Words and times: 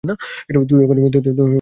তুই 0.61 0.77
উনাকে 0.79 1.09
দেখিসনি? 1.15 1.41